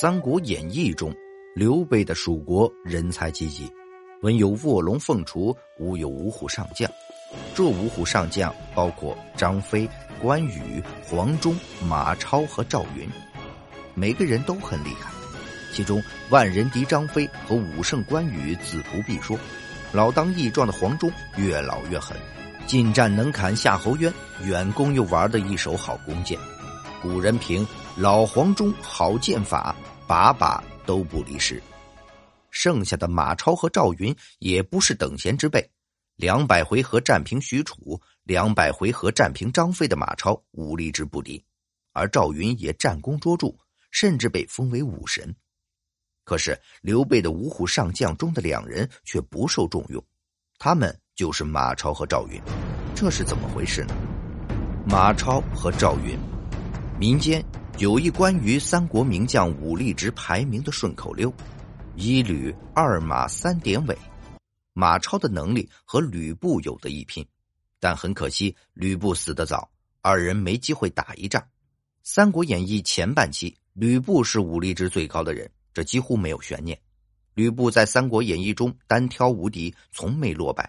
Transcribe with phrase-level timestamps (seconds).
[0.00, 1.12] 三国演义》中，
[1.56, 3.68] 刘备的蜀国人才济济，
[4.22, 6.88] 文有卧龙凤雏，武有五虎上将。
[7.52, 9.90] 这五虎上将包括张飞、
[10.22, 13.08] 关羽、黄忠、马超和赵云，
[13.96, 15.10] 每个人都很厉害。
[15.72, 19.36] 其中，万人敌张飞和武圣关羽自不必说，
[19.90, 22.16] 老当益壮的黄忠越老越狠，
[22.68, 26.38] 近战能砍夏侯渊，远攻又玩的一手好弓箭。
[27.00, 27.64] 古人评
[27.96, 29.72] 老黄忠好剑法，
[30.08, 31.62] 把把都不离十。
[32.50, 35.70] 剩下的马超和赵云也不是等闲之辈，
[36.16, 41.44] 两百回合战平许褚，两百回合战平张飞的马超武力值不低，
[41.92, 43.54] 而赵云也战功卓著，
[43.90, 45.36] 甚至被封为武神。
[46.24, 50.02] 可是刘备的五虎上将中的两人却不受重用，
[50.58, 52.40] 他们就是马超和赵云，
[52.94, 53.94] 这是怎么回事呢？
[54.86, 56.18] 马超和赵云。
[56.98, 57.44] 民间
[57.78, 61.32] 有一关于三国名将武力值排名的顺口溜：
[61.94, 63.96] 一吕二马三典韦。
[64.72, 67.24] 马超的能力和吕布有的一拼，
[67.78, 69.70] 但很可惜吕布死得早，
[70.02, 71.40] 二人没机会打一仗。
[72.02, 76.76] 《三国演义》前半期，吕布是武力值最高的人，这几乎没有悬念。
[77.34, 80.68] 吕布在《三国演义》中单挑无敌，从没落败。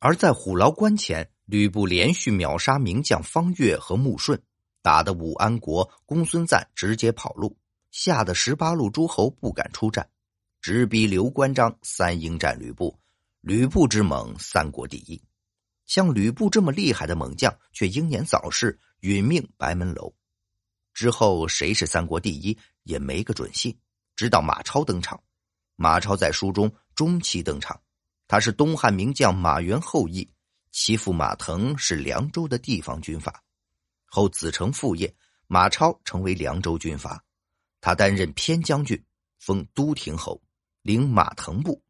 [0.00, 4.42] 而在虎牢关前，吕布连续秒杀名将方悦和穆顺。
[4.82, 7.56] 打得武安国公孙瓒直接跑路，
[7.90, 10.08] 吓得十八路诸侯不敢出战，
[10.60, 12.98] 直逼刘关张三英战吕布。
[13.40, 15.20] 吕布之猛，三国第一。
[15.86, 20.14] 像吕布这么厉害的猛将，却英年早逝，殒命白门楼。
[20.92, 23.76] 之后谁是三国第一，也没个准信。
[24.14, 25.20] 直到马超登场，
[25.76, 27.80] 马超在书中中期登场，
[28.28, 30.30] 他是东汉名将马援后裔，
[30.70, 33.42] 其父马腾是凉州的地方军阀。
[34.12, 35.14] 后子承父业，
[35.46, 37.22] 马超成为凉州军阀，
[37.80, 39.00] 他担任偏将军，
[39.38, 40.42] 封都亭侯，
[40.82, 41.80] 领马腾部。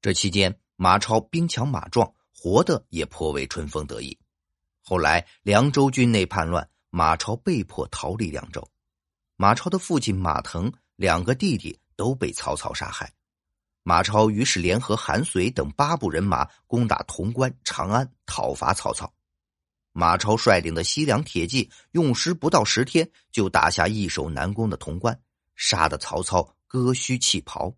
[0.00, 4.18] 这期间，马超兵强马壮，活得也颇为春风得意。
[4.82, 8.66] 后来凉州军内叛乱，马超被迫逃离凉州。
[9.36, 13.12] 马超的父亲马腾，两个弟弟都被曹操杀害。
[13.82, 19.12] 马超于是联合韩遂等八部人马，攻打潼关、长安，讨伐曹操。
[19.98, 25.18] 马超率领的西凉铁骑用时不到十天，就打下易守难攻的潼关，
[25.54, 27.74] 杀得曹操割须弃袍。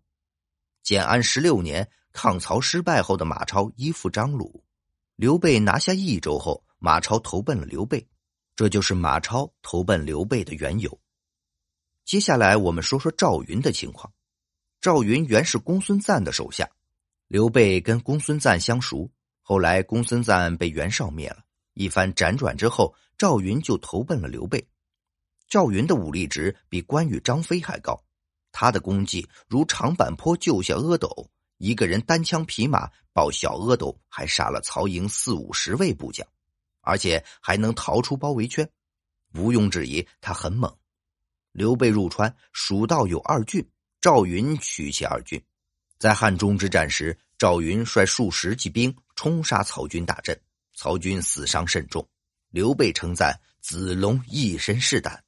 [0.83, 4.61] 建安十六年，抗曹失败后的马超依附张鲁，
[5.15, 8.05] 刘备拿下益州后，马超投奔了刘备，
[8.53, 10.99] 这就是马超投奔刘备的缘由。
[12.03, 14.11] 接下来我们说说赵云的情况。
[14.81, 16.69] 赵云原是公孙瓒的手下，
[17.29, 19.09] 刘备跟公孙瓒相熟，
[19.41, 21.45] 后来公孙瓒被袁绍灭了。
[21.79, 24.67] 一番辗转之后，赵云就投奔了刘备。
[25.47, 28.03] 赵云的武力值比关羽、张飞还高，
[28.51, 36.27] 他的功绩如长坂坡救下阿斗，一个人单枪匹马抱小阿斗，还杀了曹营四五十位部将，
[36.81, 38.69] 而且还能逃出包围圈，
[39.35, 40.75] 毋庸置疑，他很猛。
[41.53, 43.65] 刘备入川，蜀道有二郡，
[44.01, 45.41] 赵云取其二郡。
[45.97, 50.37] 在汉中之战时，赵云率数十骑兵冲杀曹军大阵。
[50.81, 52.07] 曹军死伤甚重，
[52.51, 55.25] 刘备称赞子龙一身是胆。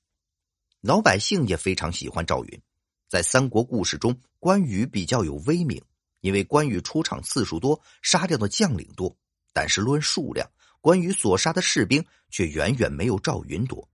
[0.80, 2.62] 老百姓也非常喜欢赵云。
[3.10, 5.84] 在三国故事中，关羽比较有威名，
[6.22, 9.14] 因为关羽出场次数多，杀掉的将领多。
[9.52, 13.90] 但是论数量，关羽所杀的士兵却远远没有赵云多。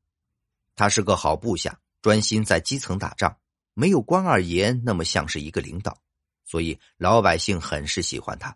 [0.75, 3.35] 他是个好部下，专心在基层打仗，
[3.73, 5.99] 没有关二爷那么像是一个领导，
[6.45, 8.55] 所以老百姓很是喜欢他。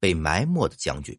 [0.00, 1.14] 被埋没的将军。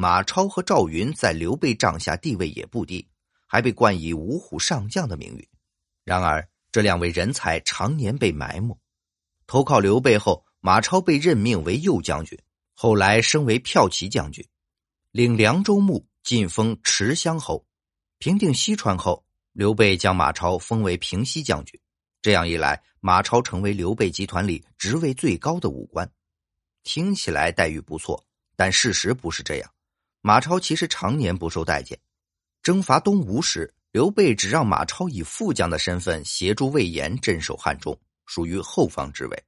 [0.00, 3.04] 马超和赵云在刘备帐下地位也不低，
[3.48, 5.48] 还被冠以五虎上将的名誉。
[6.04, 8.78] 然而，这两位人才常年被埋没。
[9.48, 12.38] 投靠刘备后，马超被任命为右将军，
[12.74, 14.46] 后来升为骠骑将军，
[15.10, 17.66] 领凉州牧，晋封持乡侯。
[18.18, 21.80] 平定西川后，刘备将马超封为平西将军。
[22.22, 26.08] 这样一来，马超成为刘备集团里职位最高的武官。
[26.84, 28.24] 听起来待遇不错，
[28.54, 29.68] 但事实不是这样。
[30.20, 31.98] 马超其实常年不受待见。
[32.62, 39.44] 征伐东吴时，刘备只让马超以副将的身份协助魏延镇守汉中，属于后方之位。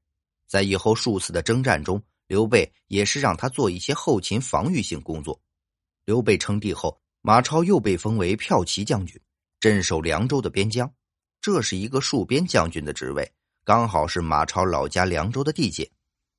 [0.46, 5.40] 在以后数次的征战中，刘备也是让他做一些后勤防御性工作。
[6.04, 9.20] 刘备称帝后，马超又被封为骠骑将军，
[9.60, 10.90] 镇守凉州的边疆。
[11.40, 13.30] 这是一个戍边将军的职位，
[13.64, 15.90] 刚好是马超老家凉州的地界。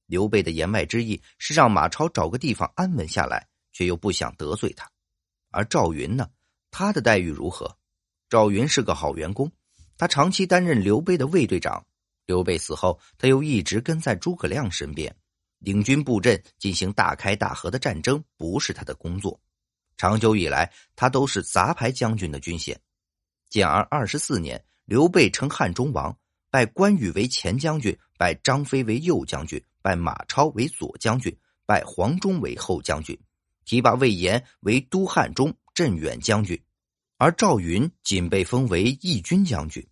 [0.08, 3.48] 刘备的言外之意是让马超找个地方安稳下来。
[3.72, 4.90] 却又不想得罪他，
[5.50, 6.30] 而赵云呢？
[6.72, 7.78] 他的待遇如何？
[8.30, 9.52] 赵云是个好员工，
[9.98, 11.86] 他长期担任刘备的卫队长，
[12.26, 15.14] 刘备死后，他又一直跟在诸葛亮身边，
[15.60, 19.40] 领军布阵进行大开大合的战争，不是他的工作。
[19.98, 22.80] 长久以来，他都是杂牌将军的军衔。
[23.50, 26.18] 建安二十四年，刘备称汉中王，
[26.50, 33.20] 拜关羽为前将军，拜张飞为右将军，拜马超为左将军，拜黄忠为后将军，
[33.66, 36.62] 提拔魏延为都汉中镇远将军，
[37.18, 39.86] 而赵云仅被封为义军将军。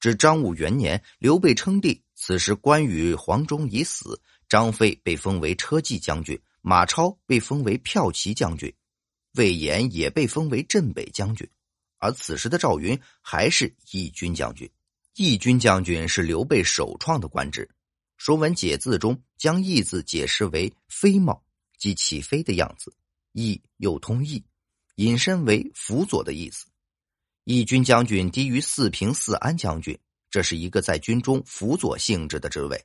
[0.00, 8.72] 至张武元年，刘备称帝，此时关羽、黄忠已死，张飞被封为车骑将军，马超被封为骠骑将军，
[9.34, 11.48] 魏延也被封为镇北将军，
[11.98, 14.70] 而此时的赵云还是义军将军。
[15.16, 17.68] 义军将军是刘备首创的官职，
[18.16, 21.44] 《说文解字》中将“义”字解释为飞帽，
[21.76, 22.92] 即起飞的样子
[23.46, 24.44] ；“义”又通“义”，
[24.96, 26.66] 引申为辅佐的意思。
[27.44, 29.98] 义军将军低于四平四安将军，
[30.30, 32.84] 这是一个在军中辅佐性质的职位，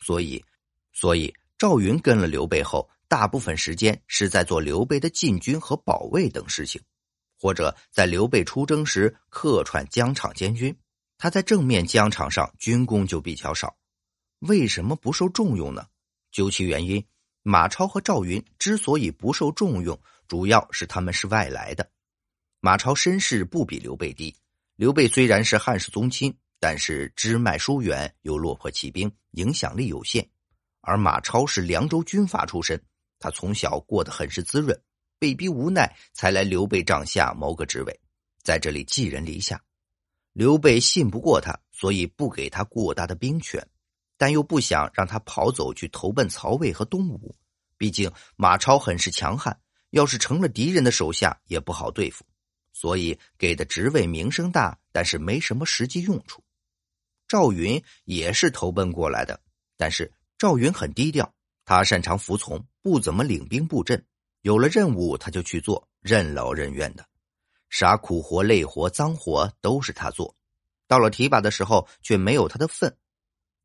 [0.00, 0.44] 所以，
[0.92, 6.82] 所以赵云跟了刘备后，大部分时间是在做刘备的禁军和保卫等事情，
[7.38, 10.76] 或者在刘备出征时客串疆场监军。
[11.16, 13.76] 他在正面疆场上军功就比较少，
[14.40, 15.86] 为什么不受重用呢？
[16.32, 17.06] 究其原因，
[17.42, 19.98] 马超和赵云之所以不受重用，
[20.28, 21.90] 主要是他们是外来的。
[22.60, 24.36] 马超身世不比刘备低，
[24.76, 30.28] 刘备虽然是汉室宗亲，但是支脉疏远，又落魄起兵，影响力有限。
[30.80, 32.80] 而马超是凉州军阀出身，
[33.18, 34.80] 他从小过得很是滋润，
[35.18, 38.00] 被逼无奈才来刘备帐下谋个职位，
[38.44, 39.60] 在这里寄人篱下。
[40.32, 43.60] 刘备信不过他，所以不给他过大的兵权，
[44.22, 47.34] 但又不想让他跑走去投奔曹魏和东吴。
[47.76, 49.58] 毕竟马超很是强悍，
[49.90, 52.24] 要是成了敌人的手下，也不好对付。
[52.72, 56.40] 所以给的职位名声大，但是没什么实际用处。
[57.26, 59.40] 赵云也是投奔过来的，
[59.76, 61.34] 但是赵云很低调，
[61.64, 64.06] 他擅长服从，不怎么领兵布阵。
[64.42, 67.04] 有了任务他就去做，任劳任怨的，
[67.70, 70.36] 啥苦活、累活、脏活都是他做。
[70.86, 72.96] 到了提拔的时候，却没有他的份，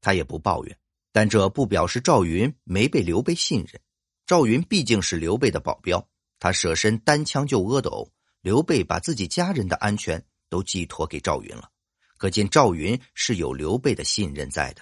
[0.02, 0.78] 他也不抱怨。
[1.12, 3.82] 但这不表示赵云没被刘备信任。
[4.26, 6.08] 赵云毕竟是刘备的保镖，
[6.40, 8.12] 他舍身单枪救阿斗。
[8.42, 11.70] 刘备把自己家人的安全都寄托给赵云了，
[12.18, 14.82] 可见赵云是有刘备的信任在的。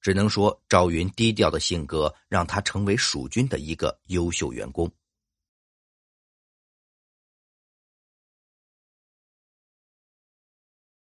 [0.00, 4.92] 只能说赵云低调的性格让他成为蜀军的一个优秀员工。